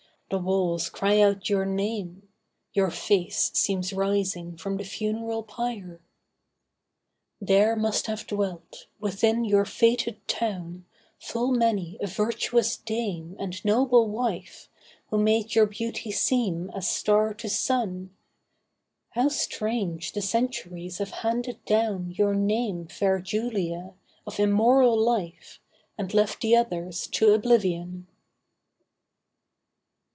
The 0.29 0.37
walls 0.37 0.89
cry 0.89 1.19
out 1.19 1.49
your 1.49 1.65
name— 1.65 2.29
Your 2.71 2.89
face 2.89 3.51
seems 3.53 3.91
rising 3.91 4.55
from 4.55 4.77
the 4.77 4.85
funeral 4.85 5.43
pyre. 5.43 5.99
There 7.41 7.75
must 7.75 8.07
have 8.07 8.25
dwelt, 8.25 8.85
within 8.97 9.43
your 9.43 9.65
fated 9.65 10.25
town, 10.29 10.85
Full 11.19 11.51
many 11.51 11.97
a 11.99 12.07
virtuous 12.07 12.77
dame, 12.77 13.35
and 13.39 13.59
noble 13.65 14.07
wife 14.07 14.69
Who 15.09 15.17
made 15.17 15.53
your 15.53 15.65
beauty 15.65 16.11
seem 16.11 16.69
as 16.69 16.87
star 16.87 17.33
to 17.33 17.49
sun; 17.49 18.15
How 19.09 19.27
strange 19.27 20.13
the 20.13 20.21
centuries 20.21 20.99
have 20.99 21.11
handed 21.11 21.65
down 21.65 22.11
Your 22.11 22.33
name, 22.35 22.87
fair 22.87 23.19
Julia, 23.19 23.95
of 24.25 24.39
immoral 24.39 24.97
life, 24.97 25.59
And 25.97 26.13
left 26.13 26.39
the 26.39 26.55
others 26.55 27.07
to 27.07 27.33
oblivion. 27.33 28.07